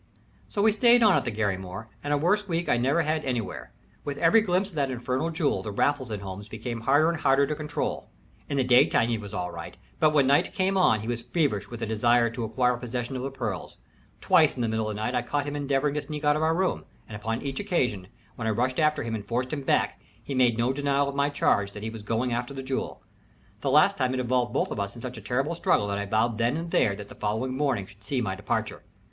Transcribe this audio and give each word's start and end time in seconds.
So 0.49 0.63
we 0.63 0.71
stayed 0.71 1.03
on 1.03 1.15
at 1.15 1.25
the 1.25 1.31
Garrymore, 1.31 1.85
and 2.03 2.11
a 2.11 2.17
worse 2.17 2.47
week 2.47 2.67
I 2.67 2.77
never 2.77 3.03
had 3.03 3.23
anywhere. 3.23 3.71
With 4.03 4.17
every 4.17 4.41
glimpse 4.41 4.69
of 4.69 4.75
that 4.77 4.89
infernal 4.89 5.29
jewel 5.29 5.61
the 5.61 5.71
Raffles 5.71 6.09
in 6.09 6.21
Holmes 6.21 6.47
became 6.49 6.81
harder 6.81 7.07
and 7.07 7.19
harder 7.19 7.45
to 7.45 7.53
control. 7.53 8.09
In 8.49 8.57
the 8.57 8.63
daytime 8.63 9.09
he 9.09 9.19
was 9.19 9.31
all 9.31 9.51
right, 9.51 9.77
but 9.99 10.09
when 10.09 10.25
night 10.25 10.53
came 10.55 10.75
on 10.75 11.01
he 11.01 11.07
was 11.07 11.21
feverish 11.21 11.69
with 11.69 11.81
the 11.81 11.85
desire 11.85 12.31
to 12.31 12.43
acquire 12.43 12.77
possession 12.77 13.15
of 13.15 13.21
the 13.21 13.29
pearls. 13.29 13.77
Twice 14.21 14.55
in 14.55 14.63
the 14.63 14.67
middle 14.67 14.89
of 14.89 14.95
the 14.95 14.99
night 15.03 15.13
I 15.13 15.21
caught 15.21 15.45
him 15.45 15.55
endeavoring 15.55 15.93
to 15.93 16.01
sneak 16.01 16.25
out 16.25 16.35
of 16.35 16.41
our 16.41 16.55
room, 16.55 16.83
and 17.07 17.15
upon 17.15 17.43
each 17.43 17.59
occasion, 17.59 18.07
when 18.37 18.47
I 18.47 18.57
rushed 18.57 18.79
after 18.79 19.03
him 19.03 19.13
and 19.13 19.23
forced 19.23 19.53
him 19.53 19.61
back, 19.61 20.01
he 20.23 20.33
made 20.33 20.57
no 20.57 20.73
denial 20.73 21.09
of 21.09 21.13
my 21.15 21.29
charge 21.29 21.73
that 21.73 21.83
he 21.83 21.91
was 21.91 22.01
going 22.01 22.33
after 22.33 22.55
the 22.55 22.63
jewel. 22.63 23.03
The 23.59 23.69
last 23.69 23.97
time 23.97 24.15
it 24.15 24.19
involved 24.19 24.57
us 24.57 24.67
both 24.75 24.95
in 24.95 25.01
such 25.03 25.19
a 25.19 25.21
terrible 25.21 25.53
struggle 25.53 25.85
that 25.89 25.99
I 25.99 26.07
vowed 26.07 26.39
then 26.39 26.57
and 26.57 26.71
there 26.71 26.95
that 26.95 27.07
the 27.07 27.13
following 27.13 27.55
morning 27.55 27.85
should 27.85 28.03
see 28.03 28.19
my 28.19 28.33
departure. 28.33 28.81